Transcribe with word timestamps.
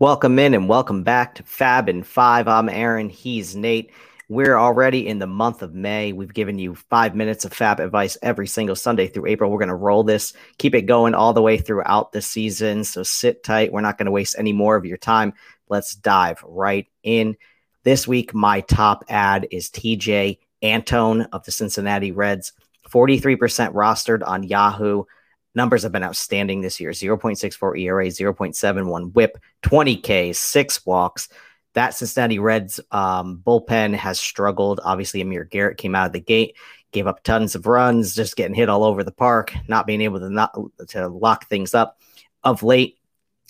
Welcome 0.00 0.38
in 0.38 0.54
and 0.54 0.68
welcome 0.68 1.02
back 1.02 1.34
to 1.34 1.42
FAAB 1.42 1.90
and 1.90 2.06
Five. 2.06 2.46
I'm 2.46 2.68
Aaron. 2.68 3.08
He's 3.08 3.56
Nate. 3.56 3.90
We're 4.28 4.56
already 4.56 5.08
in 5.08 5.18
the 5.18 5.26
month 5.26 5.60
of 5.60 5.74
May. 5.74 6.12
We've 6.12 6.32
given 6.32 6.56
you 6.56 6.76
five 6.76 7.16
minutes 7.16 7.44
of 7.44 7.52
FAAB 7.52 7.80
advice 7.80 8.16
every 8.22 8.46
single 8.46 8.76
Sunday 8.76 9.08
through 9.08 9.26
April. 9.26 9.50
We're 9.50 9.58
going 9.58 9.70
to 9.70 9.74
roll 9.74 10.04
this, 10.04 10.34
keep 10.58 10.76
it 10.76 10.82
going 10.82 11.14
all 11.14 11.32
the 11.32 11.42
way 11.42 11.58
throughout 11.58 12.12
the 12.12 12.22
season. 12.22 12.84
So 12.84 13.02
sit 13.02 13.42
tight. 13.42 13.72
We're 13.72 13.80
not 13.80 13.98
going 13.98 14.06
to 14.06 14.12
waste 14.12 14.36
any 14.38 14.52
more 14.52 14.76
of 14.76 14.86
your 14.86 14.98
time. 14.98 15.32
Let's 15.68 15.96
dive 15.96 16.44
right 16.46 16.86
in. 17.02 17.36
This 17.82 18.06
week, 18.06 18.32
my 18.32 18.60
top 18.60 19.04
ad 19.08 19.48
is 19.50 19.68
Tejay 19.68 20.38
Antone 20.62 21.22
of 21.32 21.42
the 21.42 21.50
Cincinnati 21.50 22.12
Reds, 22.12 22.52
43% 22.88 23.72
rostered 23.72 24.24
on 24.24 24.44
Yahoo 24.44 25.06
numbers 25.58 25.82
have 25.82 25.92
been 25.92 26.04
outstanding 26.04 26.62
this 26.62 26.80
year 26.80 26.92
0.64 26.92 27.78
ERA, 27.78 28.06
0.71 28.06 29.12
whip, 29.12 29.36
20 29.62 29.96
Ks, 30.32 30.38
six 30.38 30.86
walks. 30.86 31.28
That 31.74 31.90
Cincinnati 31.90 32.38
Reds 32.38 32.80
um, 32.90 33.42
bullpen 33.46 33.94
has 33.94 34.18
struggled. 34.18 34.80
Obviously, 34.82 35.20
Amir 35.20 35.44
Garrett 35.44 35.76
came 35.76 35.94
out 35.94 36.06
of 36.06 36.12
the 36.12 36.20
gate, 36.20 36.56
gave 36.92 37.06
up 37.06 37.22
tons 37.22 37.54
of 37.54 37.66
runs, 37.66 38.14
just 38.14 38.36
getting 38.36 38.54
hit 38.54 38.70
all 38.70 38.84
over 38.84 39.04
the 39.04 39.12
park, 39.12 39.52
not 39.68 39.86
being 39.86 40.00
able 40.00 40.20
to 40.20 40.30
not 40.30 40.56
to 40.88 41.08
lock 41.08 41.46
things 41.48 41.74
up. 41.74 42.00
Of 42.42 42.62
late, 42.62 42.96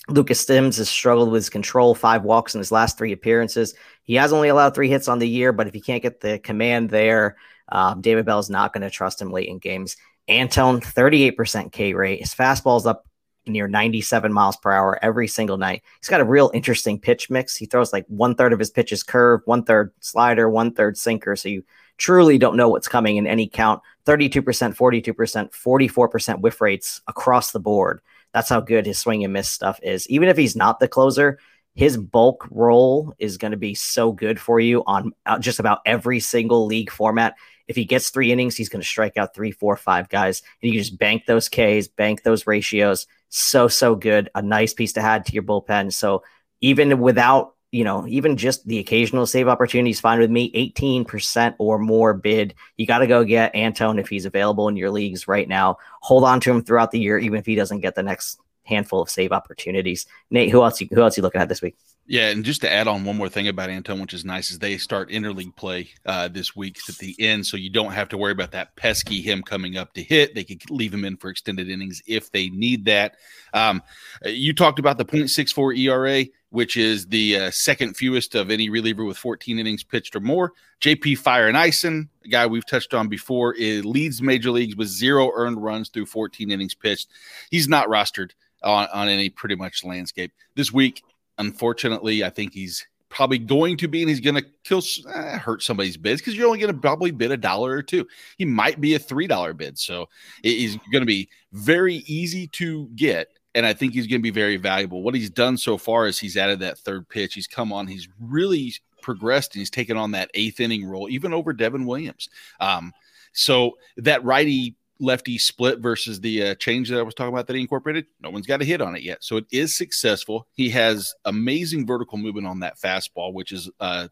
Lucas 0.09 0.45
Sims 0.45 0.77
has 0.77 0.89
struggled 0.89 1.31
with 1.31 1.39
his 1.39 1.49
control, 1.49 1.95
five 1.95 2.23
walks 2.23 2.55
in 2.55 2.59
his 2.59 2.71
last 2.71 2.97
three 2.97 3.13
appearances. 3.13 3.75
He 4.03 4.15
has 4.15 4.33
only 4.33 4.49
allowed 4.49 4.73
three 4.73 4.89
hits 4.89 5.07
on 5.07 5.19
the 5.19 5.29
year, 5.29 5.53
but 5.53 5.67
if 5.67 5.73
he 5.73 5.81
can't 5.81 6.03
get 6.03 6.19
the 6.19 6.39
command 6.39 6.89
there, 6.89 7.37
um, 7.69 8.01
David 8.01 8.25
Bell 8.25 8.39
is 8.39 8.49
not 8.49 8.73
going 8.73 8.81
to 8.81 8.89
trust 8.89 9.21
him 9.21 9.31
late 9.31 9.47
in 9.47 9.59
games. 9.59 9.95
Antone, 10.29 10.81
38% 10.81 11.71
K 11.71 11.93
rate. 11.93 12.19
His 12.19 12.33
fastball's 12.33 12.85
up 12.85 13.05
near 13.47 13.67
97 13.67 14.31
miles 14.31 14.57
per 14.57 14.71
hour 14.71 14.99
every 15.01 15.27
single 15.27 15.57
night. 15.57 15.83
He's 15.99 16.09
got 16.09 16.21
a 16.21 16.25
real 16.25 16.51
interesting 16.53 16.99
pitch 16.99 17.29
mix. 17.29 17.55
He 17.55 17.65
throws 17.65 17.91
like 17.91 18.05
one 18.07 18.35
third 18.35 18.53
of 18.53 18.59
his 18.59 18.69
pitches 18.69 19.03
curve, 19.03 19.41
one 19.45 19.63
third 19.63 19.91
slider, 19.99 20.49
one 20.49 20.73
third 20.73 20.97
sinker. 20.97 21.35
So 21.35 21.49
you 21.49 21.63
truly 21.97 22.37
don't 22.37 22.57
know 22.57 22.69
what's 22.69 22.87
coming 22.87 23.17
in 23.17 23.27
any 23.27 23.47
count. 23.47 23.81
32%, 24.05 24.41
42%, 24.43 25.51
44% 25.51 26.41
whiff 26.41 26.61
rates 26.61 27.01
across 27.07 27.51
the 27.51 27.59
board. 27.59 28.01
That's 28.33 28.49
how 28.49 28.61
good 28.61 28.85
his 28.85 28.99
swing 28.99 29.23
and 29.23 29.33
miss 29.33 29.49
stuff 29.49 29.79
is. 29.81 30.07
Even 30.09 30.29
if 30.29 30.37
he's 30.37 30.55
not 30.55 30.79
the 30.79 30.87
closer, 30.87 31.39
his 31.75 31.97
bulk 31.97 32.47
role 32.51 33.13
is 33.19 33.37
going 33.37 33.51
to 33.51 33.57
be 33.57 33.73
so 33.73 34.11
good 34.11 34.39
for 34.39 34.59
you 34.59 34.83
on 34.85 35.13
uh, 35.25 35.39
just 35.39 35.59
about 35.59 35.79
every 35.85 36.19
single 36.19 36.65
league 36.65 36.91
format. 36.91 37.35
If 37.69 37.77
he 37.77 37.85
gets 37.85 38.09
three 38.09 38.33
innings, 38.33 38.57
he's 38.57 38.67
going 38.67 38.81
to 38.81 38.87
strike 38.87 39.15
out 39.15 39.33
three, 39.33 39.51
four, 39.51 39.77
five 39.77 40.09
guys, 40.09 40.41
and 40.61 40.73
you 40.73 40.77
just 40.77 40.97
bank 40.97 41.23
those 41.25 41.47
Ks, 41.47 41.87
bank 41.87 42.23
those 42.23 42.45
ratios. 42.45 43.07
So 43.29 43.69
so 43.69 43.95
good. 43.95 44.29
A 44.35 44.41
nice 44.41 44.73
piece 44.73 44.93
to 44.93 45.01
add 45.01 45.25
to 45.27 45.33
your 45.33 45.43
bullpen. 45.43 45.93
So 45.93 46.23
even 46.59 46.99
without 46.99 47.53
you 47.71 47.83
know, 47.83 48.07
even 48.07 48.35
just 48.35 48.65
the 48.67 48.79
occasional 48.79 49.27
save 49.27 49.47
opportunity 49.47 49.91
is 49.91 49.99
fine 49.99 50.19
with 50.19 50.31
me. 50.31 50.51
18% 50.73 51.55
or 51.59 51.77
more 51.77 52.13
bid. 52.13 52.55
You 52.77 52.87
got 52.87 52.99
to 52.99 53.07
go 53.07 53.23
get 53.23 53.53
Antone 53.53 53.99
if 53.99 54.09
he's 54.09 54.25
available 54.25 54.67
in 54.69 54.75
your 54.75 54.89
leagues 54.89 55.27
right 55.27 55.47
now. 55.47 55.77
Hold 56.01 56.23
on 56.23 56.39
to 56.41 56.51
him 56.51 56.63
throughout 56.63 56.91
the 56.91 56.99
year, 56.99 57.19
even 57.19 57.37
if 57.37 57.45
he 57.45 57.55
doesn't 57.55 57.81
get 57.81 57.93
the 57.93 58.03
next 58.03 58.39
handful 58.69 59.01
of 59.01 59.09
save 59.09 59.31
opportunities. 59.31 60.05
Nate, 60.29 60.51
who 60.51 60.63
else? 60.63 60.79
Who 60.79 61.01
else 61.01 61.17
you 61.17 61.23
looking 61.23 61.41
at 61.41 61.49
this 61.49 61.61
week? 61.61 61.75
Yeah, 62.11 62.29
and 62.29 62.43
just 62.43 62.61
to 62.61 62.71
add 62.71 62.87
on 62.87 63.05
one 63.05 63.17
more 63.17 63.29
thing 63.29 63.47
about 63.47 63.69
Antone, 63.69 64.01
which 64.01 64.15
is 64.15 64.25
nice, 64.25 64.49
is 64.49 64.57
they 64.57 64.79
start 64.79 65.11
interleague 65.11 65.55
play 65.55 65.91
uh, 66.07 66.27
this 66.27 66.55
week 66.55 66.79
at 66.89 66.95
the 66.95 67.15
end, 67.19 67.45
so 67.45 67.55
you 67.55 67.69
don't 67.69 67.91
have 67.91 68.09
to 68.09 68.17
worry 68.17 68.31
about 68.31 68.49
that 68.53 68.75
pesky 68.75 69.21
him 69.21 69.43
coming 69.43 69.77
up 69.77 69.93
to 69.93 70.01
hit. 70.01 70.33
They 70.33 70.43
could 70.43 70.71
leave 70.71 70.91
him 70.91 71.05
in 71.05 71.17
for 71.17 71.29
extended 71.29 71.69
innings 71.69 72.01
if 72.07 72.31
they 72.31 72.49
need 72.49 72.85
that. 72.85 73.17
Um, 73.53 73.83
you 74.25 74.53
talked 74.53 74.79
about 74.79 74.97
the 74.97 75.05
0.64 75.05 75.77
ERA, 75.77 76.25
which 76.49 76.77
is 76.77 77.05
the 77.05 77.37
uh, 77.37 77.51
second 77.51 77.95
fewest 77.95 78.33
of 78.33 78.49
any 78.49 78.71
reliever 78.71 79.05
with 79.05 79.17
14 79.17 79.59
innings 79.59 79.83
pitched 79.83 80.15
or 80.15 80.19
more. 80.19 80.53
JP 80.81 81.21
Feyereisen, 81.21 82.07
a 82.25 82.27
guy 82.27 82.47
we've 82.47 82.65
touched 82.65 82.95
on 82.95 83.07
before, 83.07 83.53
leads 83.59 84.19
major 84.19 84.49
leagues 84.49 84.75
with 84.75 84.87
zero 84.87 85.31
earned 85.35 85.61
runs 85.63 85.89
through 85.89 86.07
14 86.07 86.49
innings 86.49 86.73
pitched. 86.73 87.09
He's 87.51 87.67
not 87.67 87.87
rostered 87.87 88.31
on, 88.63 88.87
on 88.93 89.07
any 89.07 89.29
pretty 89.29 89.55
much 89.55 89.83
landscape 89.83 90.31
this 90.55 90.71
week 90.71 91.03
unfortunately, 91.39 92.23
I 92.23 92.29
think 92.29 92.53
he's 92.53 92.85
probably 93.07 93.39
going 93.39 93.75
to 93.77 93.87
be, 93.87 94.03
and 94.03 94.09
he's 94.09 94.19
going 94.19 94.35
to 94.35 94.45
kill, 94.63 94.83
eh, 95.11 95.37
hurt 95.37 95.63
somebody's 95.63 95.97
bids 95.97 96.21
because 96.21 96.35
you're 96.35 96.45
only 96.45 96.59
going 96.59 96.73
to 96.73 96.79
probably 96.79 97.09
bid 97.09 97.31
a 97.31 97.37
dollar 97.37 97.71
or 97.71 97.81
two. 97.81 98.05
He 98.37 98.45
might 98.45 98.79
be 98.79 98.93
a 98.93 98.99
three 98.99 99.25
dollar 99.25 99.53
bid, 99.53 99.79
so 99.79 100.07
he's 100.43 100.75
going 100.91 101.01
to 101.01 101.07
be 101.07 101.29
very 101.51 101.95
easy 102.05 102.47
to 102.47 102.87
get, 102.95 103.29
and 103.55 103.65
I 103.65 103.73
think 103.73 103.93
he's 103.93 104.05
going 104.05 104.19
to 104.19 104.23
be 104.23 104.29
very 104.29 104.57
valuable. 104.57 105.01
What 105.01 105.15
he's 105.15 105.31
done 105.31 105.57
so 105.57 105.77
far 105.77 106.05
is 106.05 106.19
he's 106.19 106.37
added 106.37 106.59
that 106.59 106.77
third 106.77 107.09
pitch. 107.09 107.33
He's 107.33 107.47
come 107.47 107.73
on. 107.73 107.87
He's 107.87 108.07
really 108.19 108.73
progressed, 109.01 109.55
and 109.55 109.59
he's 109.59 109.71
taken 109.71 109.97
on 109.97 110.11
that 110.11 110.29
eighth 110.35 110.59
inning 110.59 110.85
role, 110.85 111.09
even 111.09 111.33
over 111.33 111.53
Devin 111.53 111.85
Williams. 111.85 112.29
Um, 112.59 112.93
so 113.31 113.77
that 113.97 114.23
righty 114.23 114.75
lefty 114.99 115.37
split 115.37 115.79
versus 115.79 116.19
the 116.19 116.43
uh, 116.43 116.55
change 116.55 116.89
that 116.89 116.99
I 116.99 117.03
was 117.03 117.13
talking 117.13 117.33
about 117.33 117.47
that 117.47 117.55
he 117.55 117.61
incorporated, 117.61 118.05
no 118.21 118.29
one's 118.29 118.47
got 118.47 118.61
a 118.61 118.65
hit 118.65 118.81
on 118.81 118.95
it 118.95 119.01
yet. 119.01 119.23
So 119.23 119.37
it 119.37 119.45
is 119.51 119.75
successful. 119.75 120.47
He 120.53 120.69
has 120.69 121.13
amazing 121.25 121.85
vertical 121.85 122.17
movement 122.17 122.47
on 122.47 122.59
that 122.59 122.79
fastball, 122.79 123.33
which 123.33 123.51
is 123.51 123.69
uh, 123.79 124.09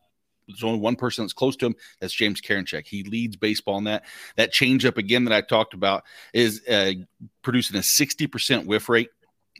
there's 0.47 0.63
only 0.63 0.79
one 0.79 0.95
person 0.95 1.23
that's 1.23 1.33
close 1.33 1.55
to 1.57 1.67
him. 1.67 1.75
That's 1.99 2.13
James 2.13 2.41
Karinchak. 2.41 2.87
He 2.87 3.03
leads 3.03 3.35
baseball 3.35 3.77
in 3.77 3.83
that. 3.85 4.05
That 4.37 4.53
changeup 4.53 4.97
again 4.97 5.25
that 5.25 5.33
I 5.33 5.41
talked 5.41 5.73
about 5.73 6.03
is 6.33 6.65
uh, 6.67 6.93
producing 7.41 7.77
a 7.77 7.81
60% 7.81 8.65
whiff 8.65 8.87
rate. 8.89 9.09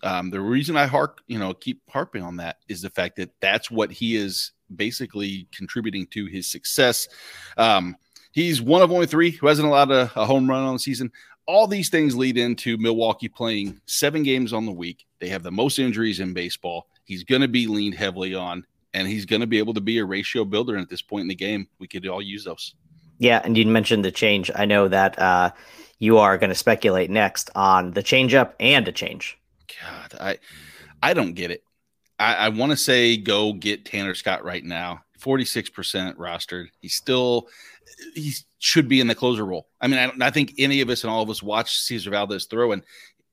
Um, 0.04 0.30
the 0.30 0.40
reason 0.40 0.78
I 0.78 0.86
hark, 0.86 1.22
you 1.28 1.40
know, 1.40 1.54
keep 1.54 1.82
harping 1.90 2.24
on 2.24 2.38
that 2.38 2.58
is 2.70 2.82
the 2.82 2.90
fact 2.90 3.18
that 3.18 3.32
that's 3.42 3.72
what 3.72 3.92
he 3.92 4.16
is 4.16 4.52
basically 4.74 5.48
contributing 5.52 6.06
to 6.08 6.26
his 6.26 6.50
success. 6.50 7.08
Um, 7.58 7.96
He's 8.38 8.62
one 8.62 8.84
of 8.84 8.92
only 8.92 9.08
three 9.08 9.32
who 9.32 9.48
hasn't 9.48 9.68
allowed 9.68 9.90
a, 9.90 10.12
a 10.16 10.24
home 10.24 10.48
run 10.48 10.62
on 10.62 10.74
the 10.74 10.80
season. 10.80 11.12
All 11.48 11.66
these 11.66 11.90
things 11.90 12.16
lead 12.16 12.38
into 12.38 12.78
Milwaukee 12.78 13.30
playing 13.30 13.82
seven 13.88 14.22
games 14.22 14.54
on 14.54 14.68
the 14.68 14.72
week. 14.72 15.08
They 15.18 15.30
have 15.30 15.42
the 15.42 15.50
most 15.50 15.80
injuries 15.80 16.20
in 16.20 16.36
baseball. 16.36 16.86
He's 17.04 17.24
going 17.24 17.42
to 17.42 17.48
be 17.48 17.66
leaned 17.66 17.96
heavily 17.96 18.36
on, 18.36 18.64
and 18.94 19.08
he's 19.08 19.26
going 19.26 19.40
to 19.40 19.48
be 19.48 19.58
able 19.58 19.74
to 19.74 19.82
be 19.82 19.98
a 19.98 20.06
ratio 20.06 20.46
builder. 20.46 20.76
And 20.76 20.84
at 20.84 20.88
this 20.88 21.02
point 21.02 21.24
in 21.24 21.30
the 21.30 21.34
game, 21.34 21.68
we 21.80 21.88
could 21.88 22.06
all 22.08 22.22
use 22.22 22.44
those. 22.44 22.76
Yeah, 23.18 23.42
and 23.44 23.58
you 23.58 23.66
mentioned 23.66 24.06
the 24.06 24.12
change. 24.12 24.52
I 24.54 24.66
know 24.66 24.88
that 24.88 25.18
uh, 25.18 25.50
you 25.98 26.20
are 26.20 26.38
going 26.38 26.52
to 26.52 26.56
speculate 26.56 27.10
next 27.10 27.50
on 27.56 27.90
the 27.90 28.04
changeup 28.04 28.54
and 28.60 28.88
a 28.88 28.92
change. 28.92 29.36
God, 29.82 30.14
I 30.22 30.38
I 31.02 31.16
don't 31.16 31.34
get 31.34 31.50
it. 31.50 31.64
I, 32.20 32.36
I 32.36 32.50
want 32.50 32.72
to 32.72 32.78
say 32.78 33.18
go 33.18 33.54
get 33.54 33.86
Tanner 33.86 34.14
Scott 34.14 34.44
right 34.44 34.64
now. 34.64 35.02
46% 35.18 36.16
rostered. 36.16 36.68
He's 36.80 36.96
still 36.96 37.50
he 38.14 38.34
should 38.60 38.88
be 38.88 39.00
in 39.00 39.08
the 39.08 39.16
closer 39.16 39.46
role. 39.46 39.68
I 39.82 39.88
mean, 39.88 40.00
I, 40.00 40.28
I, 40.28 40.30
think 40.30 40.54
any 40.58 40.82
of 40.82 40.90
us 40.90 41.04
and 41.04 41.12
all 41.12 41.22
of 41.22 41.30
us 41.30 41.44
watch 41.44 41.80
Cesar 41.80 42.12
Valdez 42.12 42.46
throw, 42.46 42.72
and 42.72 42.84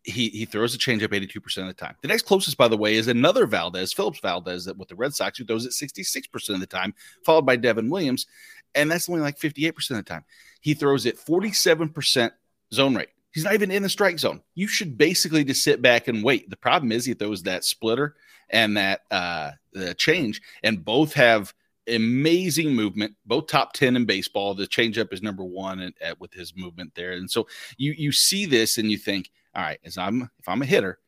he 0.03 0.29
he 0.29 0.45
throws 0.45 0.75
a 0.75 0.79
changeup 0.79 1.09
82% 1.09 1.59
of 1.59 1.67
the 1.67 1.75
time. 1.75 1.97
The 2.03 2.09
next 2.09 2.27
closest, 2.27 2.57
by 2.57 2.69
the 2.69 2.77
way, 2.77 2.95
is 2.95 3.09
another 3.09 3.47
Valdez, 3.47 3.93
Phillips 3.93 4.21
Valdez, 4.21 4.65
that 4.67 4.77
with 4.77 4.89
the 4.89 4.95
Red 4.95 5.15
Sox, 5.15 5.39
who 5.39 5.45
throws 5.45 5.65
it 5.65 5.73
66% 5.73 6.51
of 6.51 6.61
the 6.61 6.67
time, 6.67 6.95
followed 7.25 7.47
by 7.47 7.57
Devin 7.57 7.91
Williams, 7.91 8.27
and 8.75 8.91
that's 8.91 9.09
only 9.09 9.23
like 9.23 9.39
58% 9.39 9.91
of 9.91 9.97
the 9.97 10.03
time. 10.03 10.25
He 10.61 10.75
throws 10.75 11.07
it 11.07 11.19
47% 11.19 12.31
zone 12.73 12.95
rate. 12.95 13.09
He's 13.33 13.45
not 13.45 13.55
even 13.55 13.71
in 13.71 13.83
the 13.83 13.89
strike 13.89 14.19
zone. 14.19 14.43
You 14.55 14.69
should 14.69 14.97
basically 14.97 15.43
just 15.45 15.65
sit 15.65 15.83
back 15.83 16.07
and 16.07 16.23
wait. 16.23 16.49
The 16.49 16.57
problem 16.57 16.93
is 16.93 17.05
he 17.05 17.15
throws 17.15 17.43
that 17.43 17.65
splitter 17.65 18.15
and 18.51 18.77
that 18.77 19.03
uh 19.11 19.53
the 19.73 19.95
change, 19.95 20.41
and 20.63 20.85
both 20.85 21.15
have– 21.15 21.53
amazing 21.89 22.75
movement, 22.75 23.15
both 23.27 23.47
top 23.47 23.73
10 23.73 23.97
in 23.97 24.05
baseball. 24.05 24.55
The 24.55 24.67
changeup 24.67 25.13
is 25.13 25.23
number 25.23 25.45
one 25.45 25.81
at, 25.81 25.95
at, 26.01 26.21
with 26.21 26.33
his 26.33 26.55
movement 26.57 26.93
there. 26.95 27.13
And 27.13 27.31
so 27.31 27.47
you 27.77 27.95
you 27.97 28.13
see 28.13 28.47
this 28.47 28.79
and 28.79 28.91
you 28.91 28.99
think, 28.99 29.31
all 29.55 29.63
right, 29.63 29.81
as 29.85 29.99
I'm 29.99 30.31
if 30.39 30.49
I'm 30.49 30.63
a 30.63 30.67
hitter, 30.67 30.99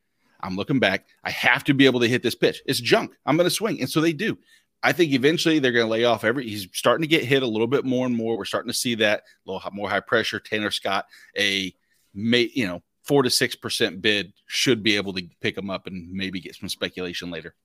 I'm 0.41 0.55
looking 0.55 0.79
back, 0.79 1.05
I 1.23 1.31
have 1.31 1.63
to 1.65 1.73
be 1.73 1.85
able 1.85 1.99
to 2.01 2.07
hit 2.07 2.23
this 2.23 2.35
pitch. 2.35 2.61
It's 2.65 2.79
junk. 2.79 3.11
I'm 3.25 3.37
to 3.37 3.49
swing. 3.49 3.81
And 3.81 3.89
so 3.89 4.01
they 4.01 4.13
do. 4.13 4.37
I 4.83 4.91
think 4.91 5.11
eventually 5.11 5.59
they're 5.59 5.71
to 5.71 5.85
lay 5.85 6.05
off 6.05 6.23
every. 6.23 6.47
He's 6.47 6.67
starting 6.71 7.01
to 7.01 7.07
get 7.07 7.23
hit 7.23 7.41
a 7.41 7.47
little 7.47 7.67
bit 7.67 7.83
more 7.83 8.05
and 8.05 8.15
more. 8.15 8.37
We're 8.37 8.45
starting 8.45 8.71
to 8.71 8.77
see 8.77 8.95
that 8.95 9.23
a 9.45 9.51
little 9.51 9.71
more 9.71 9.89
high 9.89 9.99
pressure. 9.99 10.39
Tanner 10.39 10.71
Scott, 10.71 11.05
a 11.37 11.73
may 12.13 12.49
you 12.53 12.67
know 12.67 12.83
four 13.03 13.23
to 13.23 13.29
six 13.29 13.55
percent 13.55 14.01
bid 14.01 14.33
should 14.45 14.83
be 14.83 14.95
able 14.95 15.13
to 15.13 15.27
pick 15.41 15.57
him 15.57 15.69
up 15.69 15.87
and 15.87 16.11
maybe 16.11 16.39
get 16.39 16.55
some 16.55 16.69
speculation 16.69 17.31
later. 17.31 17.55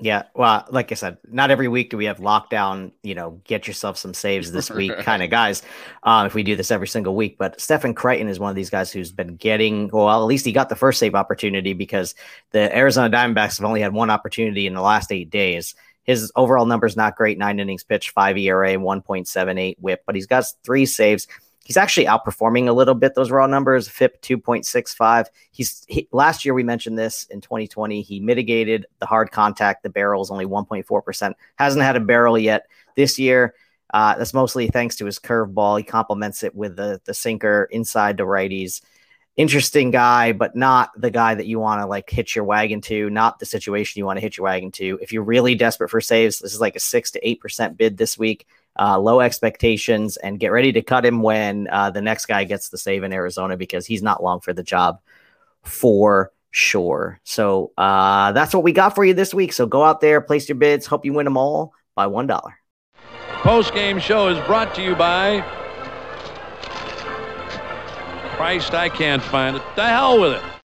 Yeah, 0.00 0.24
well, 0.32 0.64
like 0.70 0.92
I 0.92 0.94
said, 0.94 1.18
not 1.28 1.50
every 1.50 1.66
week 1.66 1.90
do 1.90 1.96
we 1.96 2.04
have 2.04 2.18
lockdown, 2.18 2.92
you 3.02 3.16
know, 3.16 3.40
get 3.42 3.66
yourself 3.66 3.96
some 3.96 4.14
saves 4.14 4.52
this 4.52 4.70
week 4.70 4.96
kind 4.98 5.24
of 5.24 5.30
guys. 5.30 5.62
Um, 6.04 6.26
if 6.26 6.34
we 6.34 6.44
do 6.44 6.54
this 6.54 6.70
every 6.70 6.86
single 6.86 7.16
week, 7.16 7.36
but 7.36 7.60
Stephen 7.60 7.94
Crichton 7.94 8.28
is 8.28 8.38
one 8.38 8.50
of 8.50 8.56
these 8.56 8.70
guys 8.70 8.92
who's 8.92 9.10
been 9.10 9.34
getting, 9.34 9.88
well, 9.92 10.08
at 10.08 10.26
least 10.26 10.44
he 10.44 10.52
got 10.52 10.68
the 10.68 10.76
first 10.76 11.00
save 11.00 11.16
opportunity 11.16 11.72
because 11.72 12.14
the 12.52 12.74
Arizona 12.76 13.14
Diamondbacks 13.14 13.58
have 13.58 13.66
only 13.66 13.80
had 13.80 13.92
one 13.92 14.08
opportunity 14.08 14.68
in 14.68 14.74
the 14.74 14.80
last 14.80 15.10
eight 15.10 15.30
days. 15.30 15.74
His 16.04 16.30
overall 16.36 16.64
number 16.64 16.86
is 16.86 16.96
not 16.96 17.16
great 17.16 17.36
nine 17.36 17.58
innings 17.58 17.82
pitched, 17.82 18.10
five 18.10 18.38
ERA, 18.38 18.76
1.78 18.76 19.76
whip, 19.80 20.04
but 20.06 20.14
he's 20.14 20.26
got 20.26 20.44
three 20.64 20.86
saves. 20.86 21.26
He's 21.68 21.76
actually 21.76 22.06
outperforming 22.06 22.66
a 22.66 22.72
little 22.72 22.94
bit 22.94 23.14
those 23.14 23.30
raw 23.30 23.46
numbers. 23.46 23.88
FIP 23.88 24.22
2.65. 24.22 25.26
He's 25.50 25.84
he, 25.86 26.08
last 26.12 26.46
year 26.46 26.54
we 26.54 26.62
mentioned 26.62 26.98
this 26.98 27.24
in 27.24 27.42
2020. 27.42 28.00
He 28.00 28.20
mitigated 28.20 28.86
the 29.00 29.06
hard 29.06 29.30
contact. 29.32 29.82
The 29.82 29.90
barrel 29.90 30.22
is 30.22 30.30
only 30.30 30.46
1.4 30.46 31.04
percent. 31.04 31.36
Hasn't 31.56 31.84
had 31.84 31.94
a 31.94 32.00
barrel 32.00 32.38
yet 32.38 32.68
this 32.96 33.18
year. 33.18 33.54
Uh, 33.92 34.16
that's 34.16 34.32
mostly 34.32 34.68
thanks 34.68 34.96
to 34.96 35.04
his 35.04 35.18
curveball. 35.18 35.76
He 35.76 35.84
complements 35.84 36.42
it 36.42 36.54
with 36.54 36.74
the 36.74 37.02
the 37.04 37.12
sinker 37.12 37.68
inside 37.70 38.16
the 38.16 38.22
righties. 38.22 38.80
Interesting 39.36 39.90
guy, 39.90 40.32
but 40.32 40.56
not 40.56 40.90
the 40.98 41.10
guy 41.10 41.34
that 41.34 41.46
you 41.46 41.58
want 41.58 41.82
to 41.82 41.86
like 41.86 42.08
hitch 42.08 42.34
your 42.34 42.46
wagon 42.46 42.80
to. 42.80 43.10
Not 43.10 43.40
the 43.40 43.46
situation 43.46 43.98
you 43.98 44.06
want 44.06 44.16
to 44.16 44.22
hitch 44.22 44.38
your 44.38 44.44
wagon 44.44 44.72
to. 44.72 44.98
If 45.02 45.12
you're 45.12 45.22
really 45.22 45.54
desperate 45.54 45.90
for 45.90 46.00
saves, 46.00 46.38
this 46.38 46.54
is 46.54 46.62
like 46.62 46.76
a 46.76 46.80
six 46.80 47.10
to 47.10 47.28
eight 47.28 47.42
percent 47.42 47.76
bid 47.76 47.98
this 47.98 48.16
week. 48.16 48.46
Uh, 48.80 48.96
low 48.96 49.20
expectations, 49.20 50.16
and 50.18 50.38
get 50.38 50.52
ready 50.52 50.70
to 50.72 50.80
cut 50.80 51.04
him 51.04 51.20
when 51.20 51.66
uh, 51.72 51.90
the 51.90 52.00
next 52.00 52.26
guy 52.26 52.44
gets 52.44 52.68
the 52.68 52.78
save 52.78 53.02
in 53.02 53.12
Arizona 53.12 53.56
because 53.56 53.86
he's 53.86 54.02
not 54.02 54.22
long 54.22 54.38
for 54.38 54.52
the 54.52 54.62
job 54.62 55.00
for 55.64 56.30
sure. 56.52 57.20
So 57.24 57.72
uh, 57.76 58.30
that's 58.32 58.54
what 58.54 58.62
we 58.62 58.72
got 58.72 58.94
for 58.94 59.04
you 59.04 59.14
this 59.14 59.34
week. 59.34 59.52
So 59.52 59.66
go 59.66 59.82
out 59.82 60.00
there, 60.00 60.20
place 60.20 60.48
your 60.48 60.56
bids. 60.56 60.86
Hope 60.86 61.04
you 61.04 61.12
win 61.12 61.24
them 61.24 61.36
all 61.36 61.72
by 61.96 62.06
one 62.06 62.28
dollar. 62.28 62.54
Post 63.42 63.74
game 63.74 63.98
show 63.98 64.28
is 64.28 64.38
brought 64.46 64.74
to 64.76 64.82
you 64.82 64.94
by 64.94 65.40
Christ. 68.36 68.74
I 68.74 68.88
can't 68.88 69.22
find 69.22 69.56
it. 69.56 69.62
The 69.74 69.86
hell 69.86 70.20
with 70.20 70.34
it. 70.34 70.57